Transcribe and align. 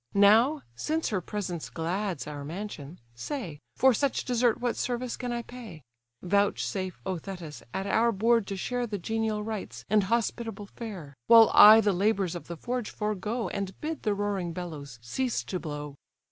Now, 0.15 0.63
since 0.75 1.09
her 1.09 1.21
presence 1.21 1.69
glads 1.69 2.25
our 2.25 2.43
mansion, 2.43 2.99
say, 3.13 3.59
For 3.75 3.93
such 3.93 4.25
desert 4.25 4.59
what 4.59 4.75
service 4.75 5.15
can 5.15 5.31
I 5.31 5.43
pay? 5.43 5.83
Vouchsafe, 6.23 6.99
O 7.05 7.19
Thetis! 7.19 7.61
at 7.71 7.85
our 7.85 8.11
board 8.11 8.47
to 8.47 8.57
share 8.57 8.87
The 8.87 8.97
genial 8.97 9.43
rites, 9.43 9.85
and 9.91 10.05
hospitable 10.05 10.65
fare; 10.65 11.13
While 11.27 11.51
I 11.53 11.81
the 11.81 11.93
labours 11.93 12.33
of 12.33 12.47
the 12.47 12.57
forge 12.57 12.89
forego, 12.89 13.49
And 13.49 13.79
bid 13.79 14.01
the 14.01 14.15
roaring 14.15 14.53
bellows 14.53 14.97
cease 15.03 15.43
to 15.43 15.59
blow." 15.59 15.93